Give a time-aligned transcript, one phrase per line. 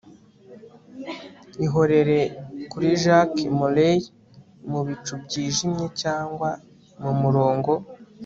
[1.65, 2.19] Ihorere
[2.71, 3.99] kuri Jacques Molay
[4.69, 6.49] Mu bicu byijimye cyangwa
[7.01, 7.71] mumurongo